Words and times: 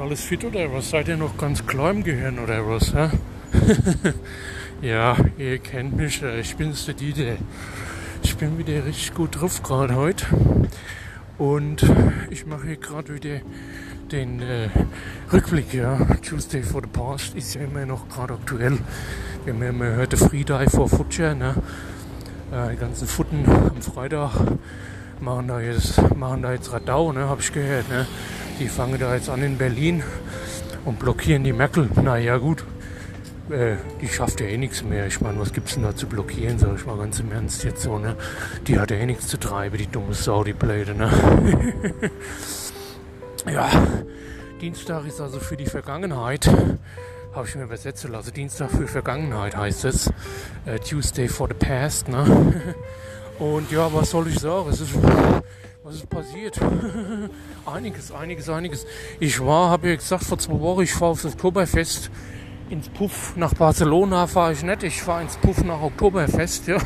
alles 0.00 0.20
fit 0.20 0.44
oder 0.44 0.72
was? 0.72 0.90
Seid 0.90 1.06
ihr 1.06 1.16
noch 1.16 1.38
ganz 1.38 1.64
klar 1.64 1.92
im 1.92 2.02
Gehirn 2.02 2.40
oder 2.40 2.68
was? 2.68 2.92
Ja, 2.92 3.12
ja 4.82 5.16
ihr 5.38 5.58
kennt 5.58 5.96
mich, 5.96 6.20
ich 6.22 6.56
bin's 6.56 6.84
der 6.84 6.94
Dieter. 6.94 7.36
Ich 8.24 8.36
bin 8.36 8.58
wieder 8.58 8.84
richtig 8.84 9.14
gut 9.14 9.40
drauf 9.40 9.62
gerade 9.62 9.94
heute. 9.94 10.26
Und 11.38 11.88
ich 12.30 12.46
mache 12.46 12.66
hier 12.66 12.76
gerade 12.76 13.14
wieder 13.14 13.40
den 14.10 14.42
äh, 14.42 14.68
Rückblick, 15.32 15.72
ja. 15.72 15.96
Tuesday 16.28 16.64
for 16.64 16.82
the 16.82 16.88
Past 16.88 17.36
ist 17.36 17.54
ja 17.54 17.60
immer 17.62 17.86
noch 17.86 18.08
gerade 18.08 18.34
aktuell. 18.34 18.78
Wir 19.44 19.54
haben 19.54 19.62
ja 19.62 19.68
immer 19.68 20.06
der 20.06 20.18
Freedive 20.18 20.70
vor 20.70 20.88
Futscher, 20.88 21.36
ne? 21.36 21.54
Äh, 22.52 22.72
die 22.72 22.76
ganzen 22.76 23.06
Futten 23.06 23.44
am 23.46 23.80
Freitag 23.82 24.32
machen 25.20 25.46
da 25.46 25.60
jetzt, 25.60 26.00
machen 26.16 26.42
da 26.42 26.52
jetzt 26.52 26.72
Radau, 26.72 27.12
ne? 27.12 27.28
Hab 27.28 27.38
ich 27.38 27.52
gehört, 27.52 27.88
ne? 27.88 28.06
Die 28.60 28.68
fangen 28.68 28.98
da 28.98 29.14
jetzt 29.14 29.28
an 29.28 29.42
in 29.42 29.58
Berlin 29.58 30.02
und 30.84 30.98
blockieren 30.98 31.42
die 31.42 31.52
Merkel. 31.52 31.88
Naja, 32.02 32.38
gut. 32.38 32.64
Äh, 33.50 33.76
die 34.00 34.08
schafft 34.08 34.40
ja 34.40 34.46
eh 34.46 34.56
nichts 34.56 34.82
mehr. 34.82 35.06
Ich 35.06 35.20
meine, 35.20 35.38
was 35.38 35.52
gibt's 35.52 35.74
denn 35.74 35.82
da 35.82 35.94
zu 35.94 36.06
blockieren, 36.06 36.58
sag 36.58 36.76
ich 36.76 36.86
mal 36.86 36.96
ganz 36.96 37.20
im 37.20 37.30
Ernst 37.32 37.64
jetzt 37.64 37.82
so, 37.82 37.98
ne? 37.98 38.16
Die 38.66 38.78
hat 38.78 38.90
ja 38.90 38.96
eh 38.96 39.06
nichts 39.06 39.28
zu 39.28 39.38
treiben, 39.38 39.76
die 39.76 39.86
dumme 39.86 40.14
Sau, 40.14 40.44
die 40.44 40.54
Blöde, 40.54 40.94
ne? 40.94 41.10
ja, 43.52 43.70
Dienstag 44.60 45.06
ist 45.06 45.20
also 45.20 45.40
für 45.40 45.56
die 45.56 45.66
Vergangenheit. 45.66 46.48
Habe 47.34 47.48
ich 47.48 47.54
mir 47.56 47.64
übersetzen 47.64 48.12
lassen. 48.12 48.32
Dienstag 48.32 48.70
für 48.70 48.86
Vergangenheit 48.86 49.56
heißt 49.56 49.84
es. 49.84 50.10
Äh, 50.64 50.78
Tuesday 50.78 51.28
for 51.28 51.48
the 51.48 51.54
past, 51.54 52.08
ne? 52.08 52.62
Und 53.38 53.70
ja, 53.72 53.92
was 53.92 54.10
soll 54.10 54.28
ich 54.28 54.38
sagen? 54.38 54.70
Es 54.70 54.80
ist 54.80 54.94
was 55.84 55.96
ist 55.96 56.08
passiert? 56.08 56.58
einiges, 57.66 58.10
einiges, 58.10 58.48
einiges. 58.48 58.86
Ich 59.20 59.38
war, 59.38 59.68
habe 59.68 59.90
ja 59.90 59.96
gesagt, 59.96 60.24
vor 60.24 60.38
zwei 60.38 60.58
Wochen, 60.58 60.80
ich 60.80 60.94
fahre 60.94 61.10
aufs 61.10 61.26
Oktoberfest 61.26 62.10
ins 62.70 62.88
Puff. 62.88 63.36
Nach 63.36 63.52
Barcelona 63.52 64.26
fahre 64.26 64.54
ich 64.54 64.62
nicht, 64.62 64.82
ich 64.82 65.02
fahre 65.02 65.20
ins 65.20 65.36
Puff 65.36 65.62
nach 65.62 65.82
Oktoberfest, 65.82 66.68
ja. 66.68 66.78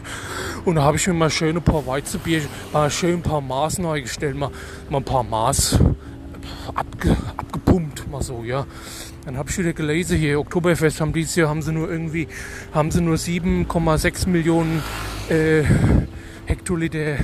Und 0.66 0.74
da 0.74 0.82
habe 0.82 0.98
ich 0.98 1.06
mir 1.06 1.14
mal 1.14 1.30
schön 1.30 1.56
ein 1.56 1.62
paar 1.62 1.86
Weizenbier, 1.86 2.42
äh, 2.74 2.90
schön 2.90 3.14
ein 3.14 3.22
paar 3.22 3.40
Maß 3.40 3.78
neu 3.78 4.02
gestellt, 4.02 4.36
mal, 4.36 4.50
mal 4.90 4.98
ein 4.98 5.04
paar 5.04 5.24
Maß 5.24 5.78
abge, 6.74 7.16
abgepumpt, 7.38 8.10
mal 8.10 8.20
so, 8.20 8.44
ja. 8.44 8.66
Dann 9.24 9.38
habe 9.38 9.48
ich 9.48 9.56
wieder 9.56 9.72
gelesen 9.72 10.18
hier, 10.18 10.38
Oktoberfest 10.38 11.00
haben 11.00 11.14
dieses 11.14 11.34
Jahr 11.34 11.48
haben 11.48 11.62
sie 11.62 11.72
nur 11.72 11.90
irgendwie, 11.90 12.28
haben 12.74 12.90
sie 12.90 13.00
nur 13.00 13.16
7,6 13.16 14.28
Millionen 14.28 14.82
äh, 15.30 15.62
Hektoliter 16.44 17.16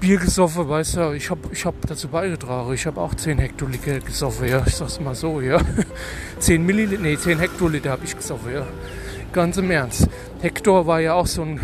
Bier 0.00 0.18
gesoffen, 0.18 0.68
weißt 0.68 0.96
du, 0.96 1.12
ich 1.12 1.30
habe 1.30 1.40
ich 1.52 1.64
hab 1.64 1.74
dazu 1.86 2.08
beigetragen. 2.08 2.72
Ich 2.74 2.86
habe 2.86 3.00
auch 3.00 3.14
10 3.14 3.38
Hektoliter 3.38 4.00
gesoffen, 4.00 4.48
ja, 4.48 4.62
ich 4.66 4.76
sag's 4.76 5.00
mal 5.00 5.14
so, 5.14 5.40
ja. 5.40 5.58
10 6.38 6.64
Milliliter, 6.64 7.02
nee, 7.02 7.16
10 7.16 7.38
Hektoliter 7.38 7.90
habe 7.92 8.04
ich 8.04 8.16
gesoffen, 8.16 8.52
ja. 8.52 8.66
Ganz 9.32 9.56
im 9.56 9.70
Ernst. 9.70 10.08
Hektor 10.42 10.86
war 10.86 11.00
ja 11.00 11.14
auch 11.14 11.26
so 11.26 11.42
ein, 11.42 11.58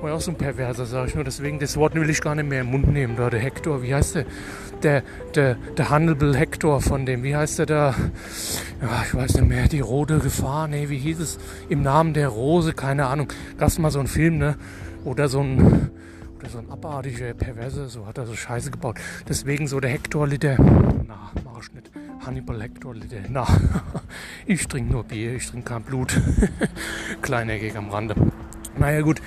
war 0.00 0.10
ja 0.10 0.16
auch 0.16 0.20
so 0.20 0.32
ein 0.32 0.36
Perverser, 0.36 0.84
sag 0.84 1.08
ich 1.08 1.14
nur. 1.14 1.24
Deswegen, 1.24 1.58
das 1.58 1.76
Wort 1.76 1.94
will 1.94 2.10
ich 2.10 2.20
gar 2.20 2.34
nicht 2.34 2.48
mehr 2.48 2.62
im 2.62 2.66
Mund 2.66 2.92
nehmen, 2.92 3.16
da, 3.16 3.30
der 3.30 3.40
Hektor, 3.40 3.82
wie 3.82 3.94
heißt 3.94 4.16
der? 4.16 4.24
Der, 4.82 5.02
der, 5.36 5.54
der 5.76 5.90
Hannibal 5.90 6.36
Hector 6.36 6.80
von 6.80 7.06
dem, 7.06 7.22
wie 7.22 7.36
heißt 7.36 7.60
der 7.60 7.66
da? 7.66 7.94
Ja, 8.82 9.04
ich 9.06 9.14
weiß 9.14 9.34
nicht 9.34 9.46
mehr, 9.46 9.68
die 9.68 9.78
rote 9.78 10.18
Gefahr, 10.18 10.66
nee, 10.66 10.88
wie 10.88 10.98
hieß 10.98 11.20
es? 11.20 11.38
Im 11.68 11.82
Namen 11.82 12.14
der 12.14 12.28
Rose, 12.28 12.72
keine 12.72 13.06
Ahnung. 13.06 13.28
Gab's 13.58 13.78
mal 13.78 13.92
so 13.92 14.00
einen 14.00 14.08
Film, 14.08 14.38
ne? 14.38 14.56
Oder 15.04 15.28
so 15.28 15.40
ein, 15.40 15.90
oder 16.42 16.50
so 16.50 16.58
ein 16.58 16.70
abartiger 16.70 17.34
Perverse, 17.34 17.88
so 17.88 18.06
hat 18.06 18.18
er 18.18 18.26
so 18.26 18.34
Scheiße 18.34 18.72
gebaut. 18.72 18.96
Deswegen 19.28 19.68
so 19.68 19.78
der 19.78 19.90
Hektoliter, 19.90 20.56
na, 21.06 21.30
mach 21.44 21.62
ich 21.62 21.72
nicht. 21.72 21.90
Hannibal 22.24 22.60
Hektoliter, 22.60 23.18
na, 23.28 23.46
ich 24.46 24.66
trinke 24.66 24.92
nur 24.92 25.04
Bier, 25.04 25.34
ich 25.34 25.48
trinke 25.48 25.72
kein 25.72 25.82
Blut. 25.82 26.20
Kleiner 27.22 27.58
Gag 27.58 27.76
am 27.76 27.90
Rande. 27.90 28.16
Naja 28.76 29.02
gut, 29.02 29.22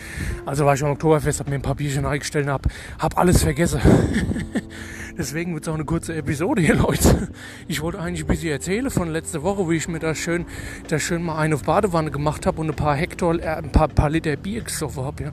also 0.46 0.66
war 0.66 0.74
ich 0.74 0.84
am 0.84 0.92
Oktoberfest, 0.92 1.40
hab 1.40 1.48
mir 1.48 1.56
ein 1.56 1.62
paar 1.62 1.76
Bierchen 1.76 2.06
eingestellt 2.06 2.48
und 2.48 2.52
hab, 2.52 2.68
hab 3.00 3.18
alles 3.18 3.44
vergessen. 3.44 3.80
Deswegen 5.18 5.53
wird 5.53 5.64
es 5.64 5.70
auch 5.70 5.76
eine 5.76 5.86
kurze 5.86 6.14
Episode 6.16 6.62
hier, 6.62 6.76
Leute. 6.88 7.30
Ich 7.68 7.81
wollte 7.81 8.00
eigentlich 8.00 8.26
ein 8.26 8.28
bisschen 8.28 8.52
erzählen 8.52 8.90
von 8.90 9.09
letzter 9.09 9.44
Woche, 9.44 9.70
wie 9.70 9.76
ich 9.76 9.88
mir 9.88 10.00
da 10.00 10.14
schön, 10.14 10.46
da 10.88 11.00
schön 11.00 11.24
mal 11.24 11.38
eine 11.38 11.56
auf 11.56 11.64
Badewanne 11.64 12.12
gemacht 12.12 12.46
habe 12.46 12.62
und 12.62 12.70
ein 12.70 12.76
paar 12.76 12.96
Hektar, 12.96 13.40
äh, 13.40 13.48
ein 13.48 13.72
paar, 13.72 13.88
paar 13.88 14.09
Liter 14.09 14.36
Bier 14.36 14.62
gesoffen 14.62 15.03
habe. 15.03 15.24
Ja. 15.24 15.31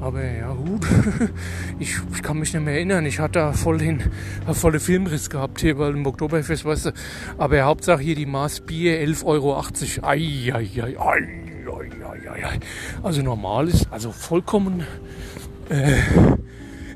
Aber 0.00 0.24
ja 0.24 0.52
gut, 0.52 0.86
ich, 1.78 1.96
ich 2.14 2.22
kann 2.22 2.38
mich 2.38 2.52
nicht 2.52 2.64
mehr 2.64 2.74
erinnern. 2.74 3.06
Ich 3.06 3.18
hatte 3.18 3.40
da 3.40 3.52
voll 3.52 3.78
den, 3.78 4.02
volle 4.52 4.80
Filmriss 4.80 5.30
gehabt 5.30 5.60
hier 5.60 5.76
bei 5.76 5.90
dem 5.90 6.06
Oktoberfest, 6.06 6.64
weißt 6.64 6.86
du. 6.86 6.92
Aber 7.38 7.60
Hauptsache 7.62 8.02
hier 8.02 8.14
die 8.14 8.26
Maß 8.26 8.60
Bier 8.60 9.00
11,80 9.06 9.24
Euro. 9.24 9.60
Ei, 10.02 10.52
ei, 10.52 10.70
ei, 10.82 10.96
ei. 11.00 11.44
Also 13.02 13.22
normal 13.22 13.68
ist, 13.68 13.86
also 13.90 14.12
vollkommen 14.12 14.84
äh, 15.68 15.96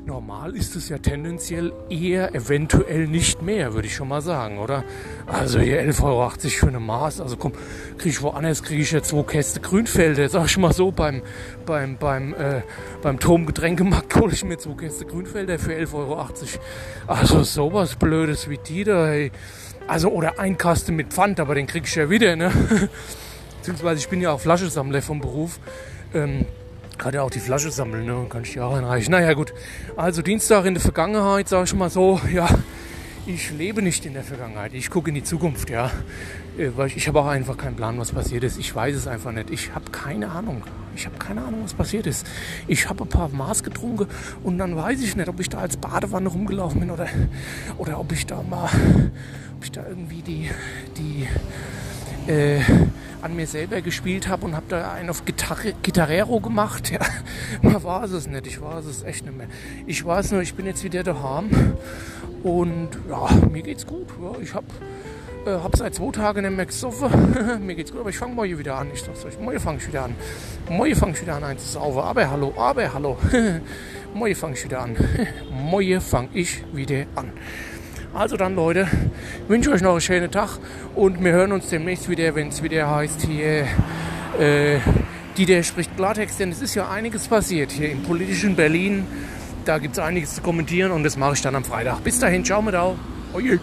normal 0.09 0.55
ist 0.55 0.75
es 0.75 0.89
ja 0.89 0.97
tendenziell 0.97 1.71
eher 1.87 2.33
eventuell 2.33 3.07
nicht 3.07 3.43
mehr, 3.43 3.75
würde 3.75 3.87
ich 3.87 3.95
schon 3.95 4.07
mal 4.07 4.21
sagen, 4.21 4.57
oder? 4.57 4.83
Also 5.27 5.59
hier 5.59 5.81
11,80 5.83 6.03
Euro 6.03 6.29
für 6.31 6.67
eine 6.67 6.79
Maß, 6.79 7.21
also 7.21 7.37
komm, 7.37 7.53
kriege 7.97 8.09
ich 8.09 8.21
woanders, 8.23 8.63
kriege 8.63 8.81
ich 8.81 8.91
jetzt 8.91 9.09
zwei 9.09 9.21
Käste 9.21 9.59
Grünfelder, 9.59 10.27
sag 10.27 10.47
ich 10.47 10.57
mal 10.57 10.73
so, 10.73 10.91
beim, 10.91 11.21
beim, 11.67 11.97
beim, 11.97 12.33
äh, 12.33 12.63
beim 13.03 13.19
Tom 13.19 13.45
Getränkemarkt 13.45 14.15
hole 14.19 14.33
ich 14.33 14.43
mir 14.43 14.57
zwei 14.57 14.73
Käste 14.73 15.05
Grünfelder 15.05 15.59
für 15.59 15.73
11,80 15.73 15.93
Euro. 15.93 16.27
Also 17.05 17.43
sowas 17.43 17.95
Blödes 17.95 18.49
wie 18.49 18.57
die 18.57 18.83
da, 18.83 19.05
hey. 19.07 19.31
Also, 19.85 20.09
oder 20.09 20.39
ein 20.39 20.57
Kasten 20.57 20.95
mit 20.95 21.13
Pfand, 21.13 21.39
aber 21.39 21.53
den 21.53 21.67
krieg 21.67 21.83
ich 21.85 21.95
ja 21.95 22.09
wieder, 22.09 22.35
ne? 22.35 22.51
Beziehungsweise 23.57 23.99
ich 23.99 24.09
bin 24.09 24.21
ja 24.21 24.31
auch 24.31 24.39
Flaschensammler 24.39 25.01
vom 25.01 25.21
Beruf. 25.21 25.59
Ähm, 26.13 26.45
kann 26.99 27.13
ja 27.13 27.23
auch 27.23 27.31
die 27.31 27.39
Flasche 27.39 27.71
sammeln, 27.71 28.05
ne? 28.05 28.27
Kann 28.29 28.43
ich 28.43 28.51
die 28.51 28.59
auch 28.59 28.75
einreichen. 28.75 29.11
Naja, 29.11 29.33
gut. 29.33 29.53
Also 29.95 30.21
Dienstag 30.21 30.65
in 30.65 30.75
der 30.75 30.83
Vergangenheit, 30.83 31.47
sage 31.47 31.63
ich 31.63 31.73
mal 31.73 31.89
so, 31.89 32.21
ja, 32.33 32.47
ich 33.25 33.51
lebe 33.51 33.81
nicht 33.81 34.05
in 34.05 34.13
der 34.13 34.23
Vergangenheit. 34.23 34.73
Ich 34.73 34.89
gucke 34.89 35.09
in 35.09 35.15
die 35.15 35.23
Zukunft, 35.23 35.69
ja. 35.69 35.91
Äh, 36.57 36.71
weil 36.75 36.87
ich, 36.87 36.97
ich 36.97 37.07
habe 37.07 37.21
auch 37.21 37.27
einfach 37.27 37.57
keinen 37.57 37.75
Plan, 37.75 37.97
was 37.97 38.11
passiert 38.11 38.43
ist. 38.43 38.59
Ich 38.59 38.75
weiß 38.75 38.95
es 38.95 39.07
einfach 39.07 39.31
nicht. 39.31 39.49
Ich 39.49 39.73
habe 39.73 39.89
keine 39.91 40.29
Ahnung. 40.29 40.63
Ich 40.95 41.05
habe 41.05 41.17
keine 41.17 41.41
Ahnung, 41.41 41.61
was 41.63 41.73
passiert 41.73 42.05
ist. 42.05 42.27
Ich 42.67 42.89
habe 42.89 43.05
ein 43.05 43.09
paar 43.09 43.29
Maß 43.29 43.63
getrunken 43.63 44.07
und 44.43 44.57
dann 44.57 44.75
weiß 44.75 45.01
ich 45.01 45.15
nicht, 45.15 45.29
ob 45.29 45.39
ich 45.39 45.47
da 45.47 45.59
als 45.59 45.77
Badewanne 45.77 46.27
rumgelaufen 46.27 46.81
bin 46.81 46.91
oder, 46.91 47.07
oder 47.77 47.99
ob 47.99 48.11
ich 48.11 48.25
da 48.25 48.43
mal, 48.43 48.69
ob 49.55 49.63
ich 49.63 49.71
da 49.71 49.87
irgendwie 49.87 50.21
die, 50.21 50.49
die, 50.97 51.27
äh, 52.29 52.59
an 53.21 53.35
mir 53.35 53.47
selber 53.47 53.81
gespielt 53.81 54.27
habe 54.27 54.45
und 54.45 54.55
habe 54.55 54.65
da 54.69 54.91
einen 54.91 55.09
auf 55.09 55.25
Gitarre, 55.25 55.73
Gitarrero 55.81 56.39
gemacht. 56.39 56.91
Ja, 57.61 57.69
man 57.69 57.83
war 57.83 58.03
es 58.03 58.27
nicht. 58.27 58.47
Ich 58.47 58.61
war 58.61 58.77
es 58.77 59.03
echt 59.03 59.25
nicht 59.25 59.37
mehr. 59.37 59.47
Ich 59.85 60.05
weiß 60.05 60.31
nur, 60.31 60.41
ich 60.41 60.53
bin 60.53 60.65
jetzt 60.65 60.83
wieder 60.83 61.03
daheim 61.03 61.49
und 62.43 62.89
ja, 63.09 63.27
mir 63.49 63.63
geht's 63.63 63.85
gut. 63.85 64.07
Ja, 64.21 64.39
ich 64.41 64.53
habe 64.53 64.67
äh, 65.45 65.51
hab 65.51 65.75
seit 65.75 65.95
zwei 65.95 66.11
Tagen 66.11 66.41
nicht 66.43 66.55
mehr 66.55 66.65
gesoffen. 66.65 67.65
mir 67.65 67.75
geht's 67.75 67.91
gut, 67.91 68.01
aber 68.01 68.09
ich 68.09 68.17
fange 68.17 68.35
morgen 68.35 68.57
wieder 68.57 68.75
an. 68.75 68.89
Ich 68.93 69.01
sag's 69.01 69.25
euch, 69.25 69.39
morgen 69.39 69.59
fange 69.59 69.79
ich 69.79 69.87
wieder 69.87 70.03
an. 70.03 70.15
Morgen 70.69 70.95
fange 70.95 71.13
ich 71.13 71.21
wieder 71.21 71.35
an 71.35 71.43
einzusaufen. 71.43 72.01
Aber 72.01 72.29
hallo, 72.29 72.53
aber 72.57 72.93
hallo. 72.93 73.17
morgen 74.13 74.35
fange 74.35 74.53
ich 74.53 74.63
wieder 74.63 74.81
an. 74.81 74.95
morgen 75.51 76.01
fange 76.01 76.29
ich 76.33 76.63
wieder 76.73 77.05
an. 77.15 77.31
Also 78.13 78.37
dann, 78.37 78.55
Leute, 78.55 78.87
wünsche 79.47 79.71
euch 79.71 79.81
noch 79.81 79.91
einen 79.91 80.01
schönen 80.01 80.31
Tag 80.31 80.57
und 80.95 81.23
wir 81.23 81.31
hören 81.31 81.51
uns 81.51 81.69
demnächst 81.69 82.09
wieder, 82.09 82.33
wenn 82.33 82.49
es 82.49 82.63
wieder 82.63 82.89
heißt 82.89 83.21
hier, 83.21 83.67
äh, 84.39 84.79
die 85.37 85.45
der 85.45 85.63
spricht 85.63 85.95
Klartext, 85.95 86.39
denn 86.39 86.51
es 86.51 86.61
ist 86.61 86.75
ja 86.75 86.89
einiges 86.89 87.27
passiert 87.27 87.71
hier 87.71 87.91
im 87.91 88.03
politischen 88.03 88.55
Berlin. 88.55 89.05
Da 89.65 89.77
gibt 89.77 89.93
es 89.93 89.99
einiges 89.99 90.35
zu 90.35 90.41
kommentieren 90.41 90.91
und 90.91 91.03
das 91.03 91.17
mache 91.17 91.33
ich 91.33 91.41
dann 91.41 91.55
am 91.55 91.63
Freitag. 91.63 92.03
Bis 92.03 92.19
dahin, 92.19 92.43
ciao 92.43 92.61
mit 92.61 92.75
au. 92.75 92.95
Euer 93.33 93.59